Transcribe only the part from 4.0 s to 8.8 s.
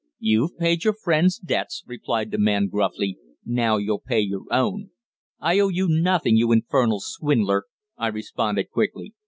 pay your own." "I owe you nothing, you infernal swindler!" I responded